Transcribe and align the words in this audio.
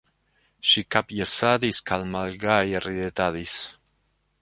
Ŝi 0.69 0.83
kapjesadis 0.95 1.83
kaj 1.91 2.01
malgaje 2.17 2.85
ridetadis. 2.89 3.59